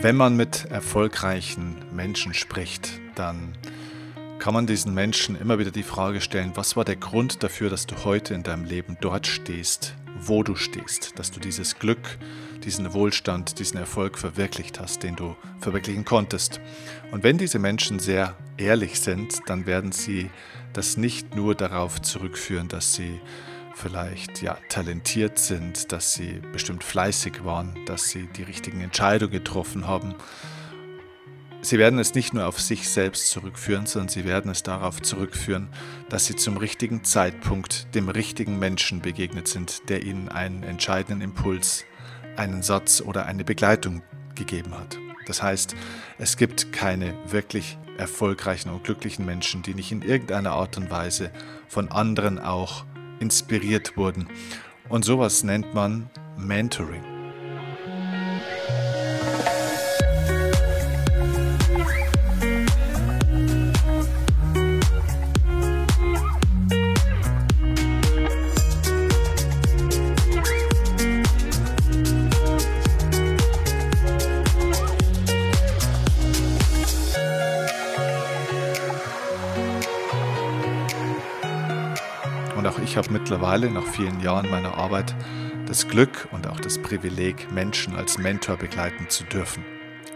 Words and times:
Wenn 0.00 0.14
man 0.14 0.36
mit 0.36 0.66
erfolgreichen 0.66 1.74
Menschen 1.92 2.32
spricht, 2.32 3.00
dann 3.16 3.58
kann 4.38 4.54
man 4.54 4.64
diesen 4.64 4.94
Menschen 4.94 5.34
immer 5.34 5.58
wieder 5.58 5.72
die 5.72 5.82
Frage 5.82 6.20
stellen, 6.20 6.52
was 6.54 6.76
war 6.76 6.84
der 6.84 6.94
Grund 6.94 7.42
dafür, 7.42 7.68
dass 7.68 7.84
du 7.84 8.04
heute 8.04 8.32
in 8.32 8.44
deinem 8.44 8.64
Leben 8.64 8.96
dort 9.00 9.26
stehst, 9.26 9.96
wo 10.20 10.44
du 10.44 10.54
stehst, 10.54 11.18
dass 11.18 11.32
du 11.32 11.40
dieses 11.40 11.80
Glück, 11.80 12.18
diesen 12.64 12.92
Wohlstand, 12.92 13.58
diesen 13.58 13.76
Erfolg 13.76 14.18
verwirklicht 14.18 14.78
hast, 14.78 15.02
den 15.02 15.16
du 15.16 15.34
verwirklichen 15.58 16.04
konntest. 16.04 16.60
Und 17.10 17.24
wenn 17.24 17.36
diese 17.36 17.58
Menschen 17.58 17.98
sehr 17.98 18.36
ehrlich 18.56 19.00
sind, 19.00 19.40
dann 19.46 19.66
werden 19.66 19.90
sie 19.90 20.30
das 20.74 20.96
nicht 20.96 21.34
nur 21.34 21.56
darauf 21.56 22.00
zurückführen, 22.00 22.68
dass 22.68 22.94
sie 22.94 23.20
vielleicht 23.78 24.42
ja 24.42 24.58
talentiert 24.68 25.38
sind, 25.38 25.92
dass 25.92 26.14
sie 26.14 26.40
bestimmt 26.52 26.84
fleißig 26.84 27.44
waren, 27.44 27.78
dass 27.86 28.08
sie 28.08 28.26
die 28.36 28.42
richtigen 28.42 28.80
Entscheidungen 28.80 29.32
getroffen 29.32 29.86
haben. 29.86 30.14
Sie 31.60 31.78
werden 31.78 31.98
es 31.98 32.14
nicht 32.14 32.34
nur 32.34 32.46
auf 32.46 32.60
sich 32.60 32.88
selbst 32.88 33.30
zurückführen, 33.30 33.86
sondern 33.86 34.08
sie 34.08 34.24
werden 34.24 34.50
es 34.50 34.62
darauf 34.62 35.02
zurückführen, 35.02 35.68
dass 36.08 36.26
sie 36.26 36.36
zum 36.36 36.56
richtigen 36.56 37.04
Zeitpunkt 37.04 37.94
dem 37.94 38.08
richtigen 38.08 38.58
Menschen 38.58 39.00
begegnet 39.00 39.48
sind, 39.48 39.88
der 39.88 40.02
ihnen 40.02 40.28
einen 40.28 40.62
entscheidenden 40.62 41.20
Impuls, 41.20 41.84
einen 42.36 42.62
Satz 42.62 43.00
oder 43.00 43.26
eine 43.26 43.44
Begleitung 43.44 44.02
gegeben 44.34 44.76
hat. 44.78 44.98
Das 45.26 45.42
heißt, 45.42 45.74
es 46.18 46.36
gibt 46.36 46.72
keine 46.72 47.14
wirklich 47.26 47.76
erfolgreichen 47.98 48.70
und 48.70 48.84
glücklichen 48.84 49.26
Menschen, 49.26 49.62
die 49.62 49.74
nicht 49.74 49.90
in 49.92 50.02
irgendeiner 50.02 50.52
Art 50.52 50.76
und 50.78 50.90
Weise 50.90 51.30
von 51.66 51.90
anderen 51.90 52.38
auch 52.38 52.84
inspiriert 53.20 53.96
wurden. 53.96 54.28
Und 54.88 55.04
sowas 55.04 55.44
nennt 55.44 55.74
man 55.74 56.08
Mentoring. 56.36 57.17
Ich 82.84 82.96
habe 82.96 83.12
mittlerweile 83.12 83.70
nach 83.70 83.86
vielen 83.86 84.20
Jahren 84.20 84.50
meiner 84.50 84.74
Arbeit 84.74 85.14
das 85.66 85.88
Glück 85.88 86.28
und 86.32 86.46
auch 86.46 86.60
das 86.60 86.78
Privileg, 86.78 87.50
Menschen 87.52 87.96
als 87.96 88.18
Mentor 88.18 88.56
begleiten 88.56 89.08
zu 89.08 89.24
dürfen. 89.24 89.64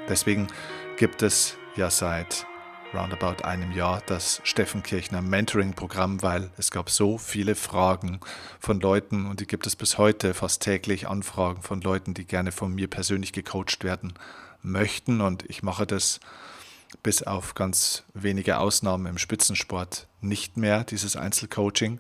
Deswegen 0.09 0.49
gibt 0.97 1.23
es 1.23 1.57
ja 1.77 1.91
seit 1.91 2.47
roundabout 2.95 3.45
einem 3.45 3.73
Jahr 3.73 4.03
das 4.07 4.41
Steffen 4.45 4.83
Kirchner 4.83 5.23
Mentoring-Programm, 5.23 6.23
weil 6.23 6.51
es 6.57 6.71
gab 6.71 6.91
so 6.91 7.19
viele 7.19 7.55
Fragen 7.55 8.21
von 8.61 8.81
Leuten 8.81 9.27
und 9.27 9.41
die 9.41 9.47
gibt 9.47 9.67
es 9.67 9.77
bis 9.77 9.99
heute 9.99 10.35
fast 10.35 10.63
täglich 10.63 11.09
Anfragen 11.09 11.63
von 11.63 11.81
Leuten, 11.81 12.15
die 12.15 12.27
gerne 12.27 12.53
von 12.53 12.75
mir 12.75 12.89
persönlich 12.89 13.33
gecoacht 13.33 13.85
werden 13.85 14.15
möchten 14.63 15.21
und 15.21 15.45
ich 15.49 15.63
mache 15.63 15.87
das 15.87 16.21
bis 17.03 17.23
auf 17.23 17.55
ganz 17.55 18.05
wenige 18.15 18.59
Ausnahmen 18.59 19.07
im 19.07 19.19
Spitzensport 19.19 20.09
nicht 20.21 20.57
mehr, 20.57 20.85
dieses 20.85 21.17
Einzelcoaching. 21.17 21.99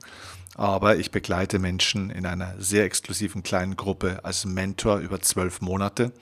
Aber 0.55 0.97
ich 0.97 1.11
begleite 1.11 1.59
Menschen 1.59 2.11
in 2.11 2.27
einer 2.27 2.55
sehr 2.59 2.85
exklusiven 2.85 3.43
kleinen 3.43 3.77
Gruppe 3.77 4.20
als 4.23 4.45
Mentor 4.45 4.98
über 4.98 5.20
zwölf 5.20 5.61
Monate. 5.61 6.13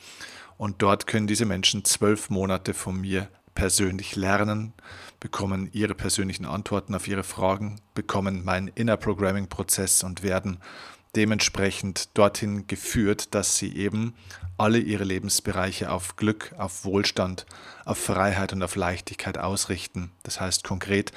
Und 0.57 0.83
dort 0.83 1.07
können 1.07 1.27
diese 1.27 1.47
Menschen 1.47 1.85
zwölf 1.85 2.31
Monate 2.31 2.75
von 2.75 3.01
mir 3.01 3.29
persönlich 3.55 4.15
lernen, 4.15 4.73
bekommen 5.19 5.69
ihre 5.73 5.95
persönlichen 5.95 6.47
Antworten 6.47 6.95
auf 6.95 7.09
ihre 7.09 7.25
Fragen, 7.25 7.81
bekommen 7.95 8.45
meinen 8.45 8.69
Inner 8.69 8.97
Programming 8.97 9.49
Prozess 9.49 10.03
und 10.03 10.23
werden 10.23 10.59
dementsprechend 11.17 12.09
dorthin 12.15 12.67
geführt, 12.67 13.35
dass 13.35 13.57
sie 13.57 13.77
eben 13.77 14.15
alle 14.57 14.79
ihre 14.79 15.05
Lebensbereiche 15.05 15.91
auf 15.91 16.17
Glück, 16.17 16.55
auf 16.59 16.85
Wohlstand, 16.85 17.47
auf 17.85 17.99
Freiheit 17.99 18.53
und 18.53 18.63
auf 18.63 18.77
Leichtigkeit 18.77 19.39
ausrichten. 19.39 20.13
Das 20.23 20.41
heißt 20.41 20.65
konkret, 20.65 21.13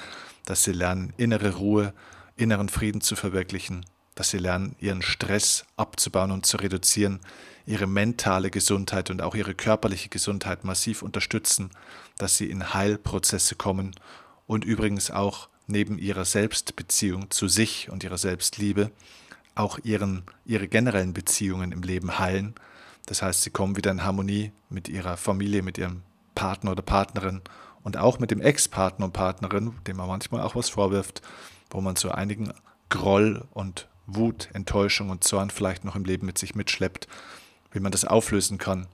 dass 0.46 0.64
sie 0.64 0.72
lernen, 0.72 1.12
innere 1.16 1.56
Ruhe, 1.56 1.92
inneren 2.36 2.68
Frieden 2.68 3.00
zu 3.00 3.16
verwirklichen, 3.16 3.84
dass 4.14 4.30
sie 4.30 4.38
lernen, 4.38 4.76
ihren 4.80 5.02
Stress 5.02 5.64
abzubauen 5.76 6.30
und 6.30 6.46
zu 6.46 6.56
reduzieren, 6.56 7.20
ihre 7.66 7.86
mentale 7.86 8.50
Gesundheit 8.50 9.10
und 9.10 9.22
auch 9.22 9.34
ihre 9.34 9.54
körperliche 9.54 10.08
Gesundheit 10.08 10.64
massiv 10.64 11.02
unterstützen, 11.02 11.70
dass 12.18 12.36
sie 12.36 12.50
in 12.50 12.74
Heilprozesse 12.74 13.54
kommen 13.54 13.94
und 14.46 14.64
übrigens 14.64 15.10
auch 15.10 15.48
neben 15.66 15.98
ihrer 15.98 16.24
Selbstbeziehung 16.24 17.30
zu 17.30 17.48
sich 17.48 17.90
und 17.90 18.04
ihrer 18.04 18.18
Selbstliebe 18.18 18.90
auch 19.54 19.78
ihren, 19.82 20.24
ihre 20.44 20.68
generellen 20.68 21.14
Beziehungen 21.14 21.72
im 21.72 21.82
Leben 21.82 22.18
heilen. 22.18 22.54
Das 23.06 23.22
heißt, 23.22 23.42
sie 23.42 23.50
kommen 23.50 23.76
wieder 23.76 23.90
in 23.90 24.04
Harmonie 24.04 24.52
mit 24.68 24.88
ihrer 24.88 25.16
Familie, 25.16 25.62
mit 25.62 25.78
ihrem 25.78 26.02
Partner 26.34 26.72
oder 26.72 26.82
Partnerin 26.82 27.42
und 27.82 27.96
auch 27.96 28.18
mit 28.18 28.30
dem 28.30 28.40
Ex-Partner 28.40 29.06
und 29.06 29.12
Partnerin, 29.12 29.74
dem 29.86 29.96
man 29.96 30.08
manchmal 30.08 30.40
auch 30.40 30.56
was 30.56 30.70
vorwirft, 30.70 31.22
wo 31.70 31.80
man 31.80 31.96
zu 31.96 32.12
einigen 32.12 32.52
Groll 32.88 33.44
und 33.52 33.88
Wut, 34.06 34.48
Enttäuschung 34.52 35.10
und 35.10 35.24
Zorn 35.24 35.50
vielleicht 35.50 35.84
noch 35.84 35.96
im 35.96 36.04
Leben 36.04 36.26
mit 36.26 36.38
sich 36.38 36.54
mitschleppt, 36.54 37.08
wie 37.72 37.80
man 37.80 37.92
das 37.92 38.04
auflösen 38.04 38.58
kann. 38.58 38.86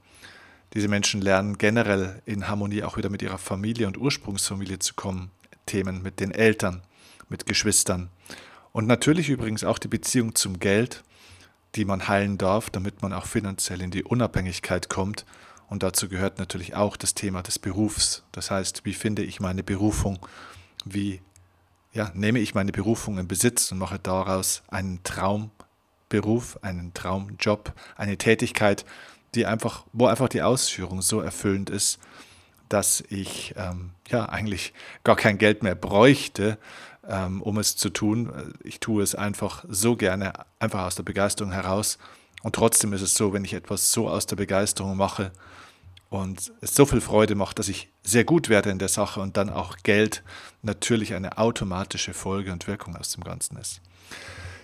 Diese 0.73 0.87
Menschen 0.87 1.21
lernen 1.21 1.57
generell 1.57 2.21
in 2.25 2.47
Harmonie 2.47 2.83
auch 2.83 2.97
wieder 2.97 3.09
mit 3.09 3.21
ihrer 3.21 3.37
Familie 3.37 3.87
und 3.87 3.97
Ursprungsfamilie 3.97 4.79
zu 4.79 4.93
kommen, 4.93 5.31
Themen 5.65 6.01
mit 6.01 6.19
den 6.19 6.31
Eltern, 6.31 6.81
mit 7.27 7.45
Geschwistern. 7.45 8.09
Und 8.71 8.87
natürlich 8.87 9.29
übrigens 9.29 9.63
auch 9.63 9.79
die 9.79 9.87
Beziehung 9.87 10.35
zum 10.35 10.59
Geld, 10.59 11.03
die 11.75 11.85
man 11.85 12.07
heilen 12.07 12.37
darf, 12.37 12.69
damit 12.69 13.01
man 13.01 13.13
auch 13.13 13.25
finanziell 13.25 13.81
in 13.81 13.91
die 13.91 14.03
Unabhängigkeit 14.03 14.89
kommt. 14.89 15.25
Und 15.69 15.83
dazu 15.83 16.09
gehört 16.09 16.37
natürlich 16.37 16.75
auch 16.75 16.97
das 16.97 17.13
Thema 17.13 17.41
des 17.41 17.59
Berufs. 17.59 18.23
Das 18.31 18.51
heißt, 18.51 18.85
wie 18.85 18.93
finde 18.93 19.23
ich 19.23 19.39
meine 19.39 19.63
Berufung? 19.63 20.19
Wie 20.83 21.21
ja, 21.93 22.11
nehme 22.13 22.39
ich 22.39 22.55
meine 22.55 22.71
Berufung 22.71 23.17
in 23.17 23.27
Besitz 23.27 23.71
und 23.71 23.77
mache 23.77 23.99
daraus 23.99 24.63
einen 24.69 25.01
Traumberuf, 25.03 26.59
einen 26.61 26.93
Traumjob, 26.93 27.73
eine 27.97 28.17
Tätigkeit, 28.17 28.85
die 29.35 29.45
einfach, 29.45 29.85
wo 29.93 30.07
einfach 30.07 30.29
die 30.29 30.41
Ausführung 30.41 31.01
so 31.01 31.21
erfüllend 31.21 31.69
ist, 31.69 31.99
dass 32.69 33.03
ich 33.09 33.53
ähm, 33.57 33.91
ja 34.09 34.27
eigentlich 34.29 34.73
gar 35.03 35.15
kein 35.15 35.37
Geld 35.37 35.63
mehr 35.63 35.75
bräuchte, 35.75 36.57
ähm, 37.07 37.41
um 37.41 37.57
es 37.57 37.75
zu 37.75 37.89
tun. 37.89 38.31
Ich 38.63 38.79
tue 38.79 39.03
es 39.03 39.15
einfach 39.15 39.65
so 39.67 39.95
gerne, 39.95 40.33
einfach 40.59 40.85
aus 40.85 40.95
der 40.95 41.03
Begeisterung 41.03 41.51
heraus. 41.51 41.97
Und 42.43 42.55
trotzdem 42.55 42.93
ist 42.93 43.01
es 43.01 43.15
so, 43.15 43.33
wenn 43.33 43.45
ich 43.45 43.53
etwas 43.53 43.91
so 43.91 44.09
aus 44.09 44.25
der 44.25 44.35
Begeisterung 44.35 44.97
mache 44.97 45.31
und 46.09 46.51
es 46.61 46.75
so 46.75 46.85
viel 46.85 47.01
Freude 47.01 47.35
macht, 47.35 47.59
dass 47.59 47.69
ich 47.69 47.89
sehr 48.03 48.23
gut 48.23 48.49
werde 48.49 48.69
in 48.69 48.79
der 48.79 48.87
Sache 48.87 49.21
und 49.21 49.37
dann 49.37 49.49
auch 49.49 49.77
Geld 49.83 50.23
natürlich 50.61 51.13
eine 51.13 51.37
automatische 51.37 52.13
Folge 52.13 52.51
und 52.51 52.67
Wirkung 52.67 52.95
aus 52.95 53.11
dem 53.11 53.23
Ganzen 53.23 53.57
ist. 53.57 53.81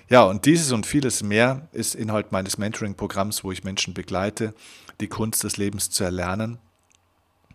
Ja, 0.10 0.24
und 0.24 0.46
dieses 0.46 0.72
und 0.72 0.86
vieles 0.86 1.22
mehr 1.22 1.68
ist 1.72 1.94
Inhalt 1.94 2.32
meines 2.32 2.58
Mentoring-Programms, 2.58 3.44
wo 3.44 3.52
ich 3.52 3.64
Menschen 3.64 3.94
begleite, 3.94 4.54
die 5.00 5.08
Kunst 5.08 5.44
des 5.44 5.58
Lebens 5.58 5.90
zu 5.90 6.04
erlernen 6.04 6.60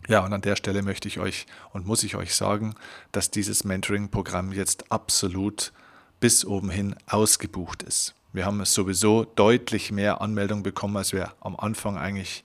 ja, 0.07 0.23
und 0.25 0.33
an 0.33 0.41
der 0.41 0.55
Stelle 0.55 0.81
möchte 0.81 1.07
ich 1.07 1.19
euch 1.19 1.45
und 1.71 1.85
muss 1.85 2.03
ich 2.03 2.15
euch 2.15 2.35
sagen, 2.35 2.75
dass 3.11 3.31
dieses 3.31 3.63
Mentoring-Programm 3.63 4.51
jetzt 4.51 4.91
absolut 4.91 5.71
bis 6.19 6.45
oben 6.45 6.69
hin 6.69 6.95
ausgebucht 7.07 7.83
ist. 7.83 8.15
Wir 8.33 8.45
haben 8.45 8.63
sowieso 8.65 9.25
deutlich 9.25 9.91
mehr 9.91 10.21
Anmeldungen 10.21 10.63
bekommen, 10.63 10.97
als 10.97 11.13
wir 11.13 11.33
am 11.39 11.55
Anfang 11.55 11.97
eigentlich 11.97 12.43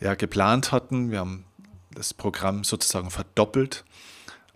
ja, 0.00 0.14
geplant 0.14 0.70
hatten. 0.70 1.10
Wir 1.10 1.18
haben 1.18 1.44
das 1.90 2.14
Programm 2.14 2.64
sozusagen 2.64 3.10
verdoppelt. 3.10 3.84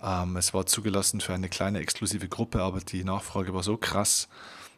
Ähm, 0.03 0.37
es 0.37 0.55
war 0.55 0.67
zugelassen 0.67 1.21
für 1.21 1.35
eine 1.35 1.49
kleine 1.49 1.81
exklusive 1.81 2.29
Gruppe, 2.29 2.63
aber 2.63 2.81
die 2.81 3.05
Nachfrage 3.05 3.53
war 3.53 3.63
so 3.63 3.77
krass, 3.77 4.29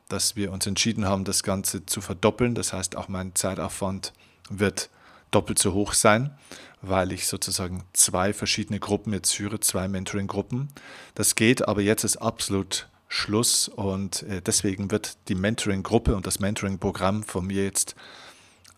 dass 0.09 0.37
wir 0.37 0.53
uns 0.53 0.67
entschieden 0.67 1.05
haben, 1.07 1.25
das 1.25 1.43
Ganze 1.43 1.85
zu 1.85 2.01
verdoppeln. 2.01 2.55
Das 2.55 2.73
heißt, 2.73 2.97
auch 2.97 3.09
mein 3.09 3.35
Zeitaufwand 3.35 4.13
wird 4.49 4.89
doppelt 5.31 5.59
so 5.59 5.73
hoch 5.73 5.93
sein, 5.93 6.37
weil 6.83 7.13
ich 7.13 7.27
sozusagen 7.27 7.85
zwei 7.93 8.33
verschiedene 8.33 8.81
Gruppen 8.81 9.13
jetzt 9.13 9.33
führe, 9.33 9.61
zwei 9.61 9.89
Mentoring-Gruppen. 9.89 10.69
Das 11.15 11.35
geht, 11.35 11.67
aber 11.67 11.83
jetzt 11.83 12.05
ist 12.05 12.17
absolut 12.17 12.89
Schluss 13.09 13.69
und 13.69 14.23
äh, 14.25 14.43
deswegen 14.43 14.91
wird 14.91 15.17
die 15.29 15.35
Mentoring-Gruppe 15.35 16.17
und 16.17 16.27
das 16.27 16.41
Mentoring-Programm 16.41 17.23
von 17.23 17.47
mir 17.47 17.65
jetzt 17.65 17.95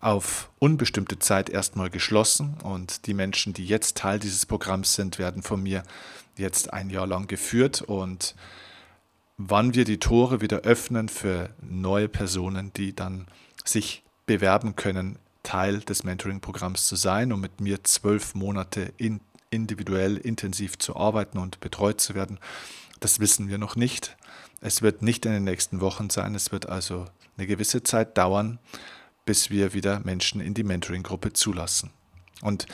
auf 0.00 0.50
unbestimmte 0.58 1.18
Zeit 1.18 1.50
erstmal 1.50 1.90
geschlossen 1.90 2.56
und 2.62 3.06
die 3.06 3.14
Menschen, 3.14 3.52
die 3.52 3.66
jetzt 3.66 3.96
Teil 3.96 4.18
dieses 4.18 4.46
Programms 4.46 4.94
sind, 4.94 5.18
werden 5.18 5.42
von 5.42 5.62
mir 5.62 5.82
jetzt 6.36 6.72
ein 6.72 6.88
Jahr 6.88 7.06
lang 7.06 7.26
geführt 7.26 7.82
und 7.82 8.36
wann 9.38 9.74
wir 9.74 9.84
die 9.84 9.98
Tore 9.98 10.40
wieder 10.40 10.58
öffnen 10.58 11.08
für 11.08 11.50
neue 11.62 12.08
Personen, 12.08 12.72
die 12.74 12.94
dann 12.94 13.26
sich 13.64 14.04
bewerben 14.26 14.76
können, 14.76 15.18
Teil 15.48 15.80
des 15.80 16.04
Mentoring-Programms 16.04 16.86
zu 16.86 16.94
sein 16.94 17.32
und 17.32 17.40
mit 17.40 17.58
mir 17.62 17.82
zwölf 17.82 18.34
Monate 18.34 18.92
in, 18.98 19.22
individuell 19.48 20.18
intensiv 20.18 20.76
zu 20.76 20.94
arbeiten 20.94 21.38
und 21.38 21.60
betreut 21.60 22.02
zu 22.02 22.14
werden. 22.14 22.38
Das 23.00 23.18
wissen 23.18 23.48
wir 23.48 23.56
noch 23.56 23.74
nicht. 23.74 24.14
Es 24.60 24.82
wird 24.82 25.00
nicht 25.00 25.24
in 25.24 25.32
den 25.32 25.44
nächsten 25.44 25.80
Wochen 25.80 26.10
sein. 26.10 26.34
Es 26.34 26.52
wird 26.52 26.68
also 26.68 27.06
eine 27.38 27.46
gewisse 27.46 27.82
Zeit 27.82 28.18
dauern, 28.18 28.58
bis 29.24 29.48
wir 29.48 29.72
wieder 29.72 30.00
Menschen 30.00 30.42
in 30.42 30.52
die 30.52 30.64
Mentoring-Gruppe 30.64 31.32
zulassen. 31.32 31.88
Und 32.42 32.66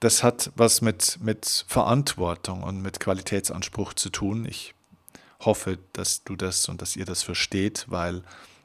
das 0.00 0.22
hat 0.22 0.52
was 0.54 0.82
mit, 0.82 1.18
mit 1.22 1.64
Verantwortung 1.66 2.62
und 2.62 2.82
mit 2.82 3.00
Qualitätsanspruch 3.00 3.94
zu 3.94 4.10
tun. 4.10 4.44
Ich 4.44 4.74
hoffe, 5.40 5.78
dass 5.94 6.24
du 6.24 6.36
das 6.36 6.68
und 6.68 6.82
dass 6.82 6.94
ihr 6.94 7.06
das 7.06 7.22
versteht, 7.22 7.86
weil 7.88 8.22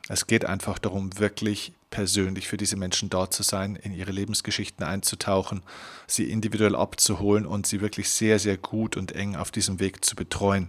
es 0.09 0.27
geht 0.27 0.45
einfach 0.45 0.79
darum, 0.79 1.17
wirklich 1.19 1.73
persönlich 1.89 2.47
für 2.47 2.57
diese 2.57 2.77
Menschen 2.77 3.09
da 3.09 3.29
zu 3.29 3.43
sein, 3.43 3.75
in 3.75 3.93
ihre 3.93 4.11
Lebensgeschichten 4.11 4.83
einzutauchen, 4.83 5.61
sie 6.07 6.29
individuell 6.31 6.75
abzuholen 6.75 7.45
und 7.45 7.67
sie 7.67 7.81
wirklich 7.81 8.09
sehr, 8.09 8.39
sehr 8.39 8.57
gut 8.57 8.97
und 8.97 9.11
eng 9.11 9.35
auf 9.35 9.51
diesem 9.51 9.79
Weg 9.79 10.03
zu 10.03 10.15
betreuen. 10.15 10.67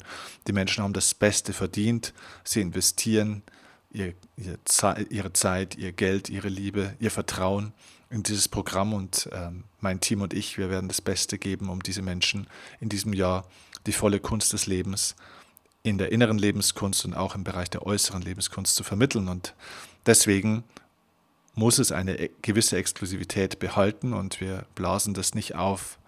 Die 0.48 0.52
Menschen 0.52 0.82
haben 0.82 0.92
das 0.92 1.14
Beste 1.14 1.52
verdient, 1.52 2.12
sie 2.44 2.60
investieren 2.60 3.42
ihr, 3.90 4.14
ihr 4.36 4.58
ihre 5.10 5.32
Zeit, 5.32 5.76
ihr 5.76 5.92
Geld, 5.92 6.28
ihre 6.28 6.48
Liebe, 6.48 6.94
ihr 6.98 7.10
Vertrauen 7.10 7.72
in 8.10 8.22
dieses 8.22 8.48
Programm 8.48 8.92
und 8.92 9.28
ähm, 9.32 9.64
mein 9.80 10.00
Team 10.00 10.20
und 10.22 10.34
ich, 10.34 10.58
wir 10.58 10.70
werden 10.70 10.88
das 10.88 11.00
Beste 11.00 11.38
geben, 11.38 11.70
um 11.70 11.82
diese 11.82 12.02
Menschen 12.02 12.46
in 12.80 12.88
diesem 12.88 13.12
Jahr 13.12 13.46
die 13.86 13.92
volle 13.92 14.20
Kunst 14.20 14.52
des 14.52 14.66
Lebens 14.66 15.14
in 15.82 15.98
der 15.98 16.12
inneren 16.12 16.38
Lebenskunst 16.38 17.04
und 17.04 17.14
auch 17.14 17.34
im 17.34 17.44
Bereich 17.44 17.68
der 17.70 17.86
äußeren 17.86 18.22
Lebenskunst 18.22 18.74
zu 18.76 18.84
vermitteln. 18.84 19.28
Und 19.28 19.54
deswegen 20.06 20.64
muss 21.54 21.78
es 21.78 21.92
eine 21.92 22.18
e-, 22.18 22.30
gewisse 22.42 22.76
Exklusivität 22.76 23.58
behalten 23.58 24.12
und 24.12 24.40
wir 24.40 24.66
blasen 24.74 25.14
das 25.14 25.34
nicht 25.34 25.54
auf, 25.54 25.98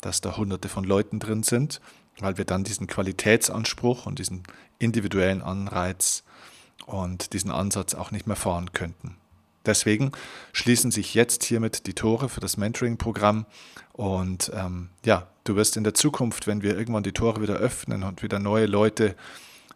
dass 0.00 0.20
da 0.20 0.36
hunderte 0.36 0.68
von 0.68 0.84
Leuten 0.84 1.18
drin 1.18 1.42
sind, 1.42 1.80
weil 2.18 2.38
wir 2.38 2.44
dann 2.44 2.64
diesen 2.64 2.86
Qualitätsanspruch 2.86 4.06
und 4.06 4.18
diesen 4.18 4.42
individuellen 4.78 5.42
Anreiz 5.42 6.24
und 6.86 7.32
diesen 7.32 7.50
Ansatz 7.50 7.94
auch 7.94 8.10
nicht 8.10 8.26
mehr 8.26 8.36
fahren 8.36 8.72
könnten. 8.72 9.17
Deswegen 9.68 10.12
schließen 10.54 10.90
sich 10.90 11.12
jetzt 11.12 11.44
hiermit 11.44 11.86
die 11.86 11.92
Tore 11.92 12.30
für 12.30 12.40
das 12.40 12.56
Mentoring-Programm. 12.56 13.44
Und 13.92 14.50
ähm, 14.54 14.88
ja, 15.04 15.26
du 15.44 15.56
wirst 15.56 15.76
in 15.76 15.84
der 15.84 15.92
Zukunft, 15.92 16.46
wenn 16.46 16.62
wir 16.62 16.78
irgendwann 16.78 17.02
die 17.02 17.12
Tore 17.12 17.42
wieder 17.42 17.56
öffnen 17.56 18.02
und 18.02 18.22
wieder 18.22 18.38
neue 18.38 18.64
Leute 18.64 19.14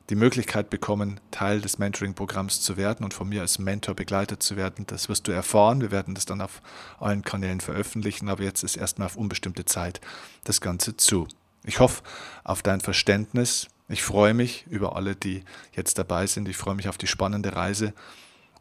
die 0.08 0.14
Möglichkeit 0.14 0.70
bekommen, 0.70 1.20
Teil 1.30 1.60
des 1.60 1.78
Mentoring-Programms 1.78 2.62
zu 2.62 2.78
werden 2.78 3.04
und 3.04 3.12
von 3.12 3.28
mir 3.28 3.42
als 3.42 3.58
Mentor 3.58 3.94
begleitet 3.94 4.42
zu 4.42 4.56
werden. 4.56 4.86
Das 4.86 5.10
wirst 5.10 5.28
du 5.28 5.32
erfahren. 5.32 5.82
Wir 5.82 5.90
werden 5.90 6.14
das 6.14 6.24
dann 6.24 6.40
auf 6.40 6.62
allen 6.98 7.22
Kanälen 7.22 7.60
veröffentlichen, 7.60 8.30
aber 8.30 8.44
jetzt 8.44 8.62
ist 8.62 8.76
erstmal 8.76 9.06
auf 9.06 9.16
unbestimmte 9.16 9.66
Zeit 9.66 10.00
das 10.44 10.62
Ganze 10.62 10.96
zu. 10.96 11.28
Ich 11.64 11.80
hoffe 11.80 12.02
auf 12.44 12.62
dein 12.62 12.80
Verständnis. 12.80 13.68
Ich 13.90 14.02
freue 14.02 14.32
mich 14.32 14.66
über 14.68 14.96
alle, 14.96 15.14
die 15.14 15.44
jetzt 15.76 15.98
dabei 15.98 16.26
sind. 16.26 16.48
Ich 16.48 16.56
freue 16.56 16.76
mich 16.76 16.88
auf 16.88 16.96
die 16.96 17.06
spannende 17.06 17.54
Reise. 17.54 17.92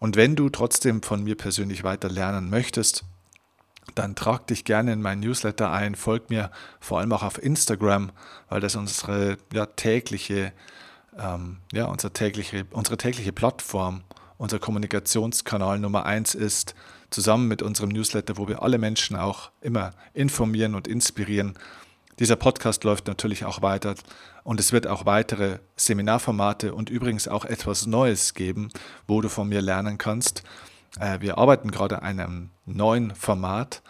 Und 0.02 0.18
wenn 0.18 0.36
du 0.36 0.50
trotzdem 0.50 1.02
von 1.02 1.24
mir 1.24 1.36
persönlich 1.36 1.86
weiter 1.86 2.10
lernen 2.10 2.50
möchtest, 2.50 3.06
dann 3.96 4.16
trag 4.16 4.48
dich 4.48 4.66
gerne 4.66 4.92
in 4.92 5.02
meinen 5.02 5.22
Newsletter 5.22 5.72
ein, 5.72 5.96
folg 5.96 6.30
mir 6.30 6.52
vor 6.80 7.00
allem 7.00 7.14
auch 7.14 7.24
auf 7.24 7.42
Instagram, 7.42 8.12
weil 8.50 8.60
das 8.60 8.76
unsere 8.76 9.38
ja, 9.54 9.66
tägliche 9.66 10.52
ähm, 11.18 11.58
ja, 11.72 11.86
unsere, 11.86 12.14
tägliche, 12.14 12.66
unsere 12.72 12.98
tägliche 12.98 13.32
Plattform, 13.32 14.02
unser 14.38 14.60
Kommunikationskanal 14.60 15.80
Nummer 15.80 16.06
eins 16.06 16.36
ist, 16.36 16.76
zusammen 17.10 17.48
mit 17.48 17.62
unserem 17.62 17.90
Newsletter, 17.90 18.38
wo 18.38 18.48
wir 18.48 18.64
alle 18.64 18.78
Menschen 18.78 19.16
auch 19.16 19.52
immer 19.62 19.92
informieren 20.14 20.76
und 20.76 20.88
inspirieren. 20.88 21.56
Dieser 22.20 22.36
Podcast 22.36 22.84
läuft 22.84 23.08
natürlich 23.08 23.46
auch 23.46 23.62
weiter 23.62 23.96
und 24.44 24.60
es 24.60 24.72
wird 24.72 24.88
auch 24.88 25.06
weitere 25.06 25.60
Seminarformate 25.76 26.74
und 26.74 26.90
übrigens 26.90 27.28
auch 27.28 27.46
etwas 27.46 27.86
Neues 27.86 28.34
geben, 28.34 28.70
wo 29.08 29.22
du 29.22 29.30
von 29.30 29.50
mir 29.50 29.62
lernen 29.62 29.98
kannst. 29.98 30.44
Äh, 31.00 31.22
wir 31.22 31.38
arbeiten 31.38 31.72
gerade 31.72 32.02
an 32.02 32.20
einem 32.20 32.50
neuen 32.66 33.16
Format, 33.16 33.82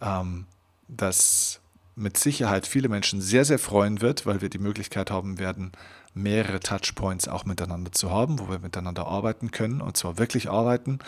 ähm, 0.00 0.46
das 0.88 1.60
mit 1.96 2.16
Sicherheit 2.16 2.66
viele 2.66 2.88
Menschen 2.88 3.20
sehr, 3.20 3.44
sehr 3.44 3.58
freuen 3.58 4.00
wird, 4.00 4.26
weil 4.26 4.40
wir 4.40 4.50
die 4.50 4.58
Möglichkeit 4.58 5.10
haben 5.10 5.38
werden, 5.38 5.72
mehrere 6.12 6.60
Touchpoints 6.60 7.28
auch 7.28 7.44
miteinander 7.44 7.92
zu 7.92 8.10
haben, 8.10 8.38
wo 8.38 8.48
wir 8.48 8.58
miteinander 8.58 9.06
arbeiten 9.06 9.50
können 9.50 9.80
und 9.80 9.96
zwar 9.96 10.18
wirklich 10.18 10.50
arbeiten. 10.50 10.98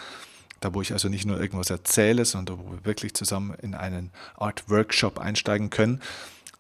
Da, 0.61 0.73
wo 0.73 0.81
ich 0.81 0.93
also 0.93 1.11
nicht 1.11 1.26
nur 1.26 1.38
irgendwas 1.38 1.69
erzähle, 1.69 2.25
sondern 2.25 2.59
wo 2.59 2.73
wir 2.73 2.85
wirklich 2.87 3.12
zusammen 3.12 3.55
in 3.61 3.75
einen 3.75 4.11
Art 4.37 4.70
Workshop 4.70 5.19
einsteigen 5.19 5.69
können. 5.69 6.00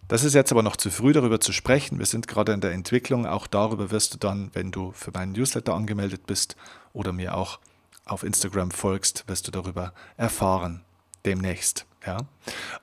Das 0.08 0.22
ist 0.22 0.34
jetzt 0.34 0.52
aber 0.52 0.62
noch 0.62 0.76
zu 0.76 0.90
früh, 0.90 1.12
darüber 1.12 1.40
zu 1.40 1.52
sprechen. 1.52 1.98
Wir 1.98 2.06
sind 2.06 2.28
gerade 2.28 2.52
in 2.52 2.60
der 2.60 2.72
Entwicklung. 2.72 3.26
Auch 3.26 3.48
darüber 3.48 3.90
wirst 3.90 4.14
du 4.14 4.18
dann, 4.18 4.50
wenn 4.52 4.70
du 4.70 4.92
für 4.92 5.10
meinen 5.10 5.32
Newsletter 5.32 5.74
angemeldet 5.74 6.26
bist 6.26 6.56
oder 6.92 7.12
mir 7.12 7.36
auch 7.36 7.58
auf 8.04 8.22
Instagram 8.22 8.70
folgst, 8.70 9.24
wirst 9.26 9.48
du 9.48 9.50
darüber 9.50 9.92
erfahren. 10.16 10.82
Demnächst. 11.24 11.86
Ja. 12.06 12.18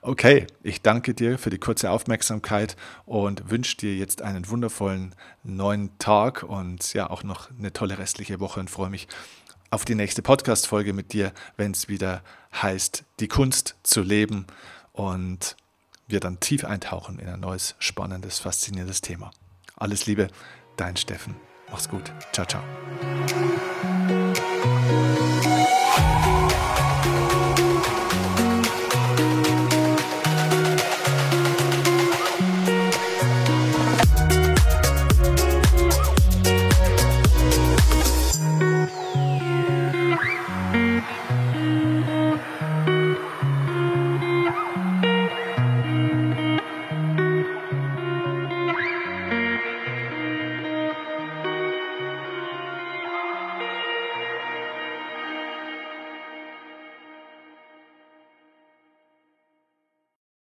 Okay, 0.02 0.46
ich 0.62 0.82
danke 0.82 1.14
dir 1.14 1.38
für 1.38 1.48
die 1.48 1.56
kurze 1.56 1.90
Aufmerksamkeit 1.90 2.76
und 3.06 3.50
wünsche 3.50 3.78
dir 3.78 3.96
jetzt 3.96 4.20
einen 4.20 4.50
wundervollen 4.50 5.14
neuen 5.42 5.96
Tag 5.98 6.42
und 6.42 6.92
ja 6.92 7.08
auch 7.08 7.22
noch 7.22 7.48
eine 7.58 7.72
tolle 7.72 7.96
restliche 7.96 8.38
Woche 8.38 8.60
und 8.60 8.68
freue 8.68 8.90
mich 8.90 9.08
auf 9.70 9.86
die 9.86 9.94
nächste 9.94 10.20
Podcast-Folge 10.20 10.92
mit 10.92 11.14
dir, 11.14 11.32
wenn 11.56 11.72
es 11.72 11.88
wieder 11.88 12.22
heißt, 12.52 13.04
die 13.18 13.28
Kunst 13.28 13.76
zu 13.82 14.02
leben 14.02 14.46
und 14.92 15.56
wir 16.06 16.20
dann 16.20 16.40
tief 16.40 16.64
eintauchen 16.64 17.18
in 17.18 17.28
ein 17.28 17.40
neues, 17.40 17.74
spannendes, 17.78 18.38
faszinierendes 18.38 19.00
Thema. 19.00 19.30
Alles 19.76 20.06
Liebe, 20.06 20.28
dein 20.76 20.96
Steffen. 20.96 21.36
Mach's 21.70 21.88
gut. 21.88 22.12
Ciao, 22.32 22.46
ciao. 22.46 22.62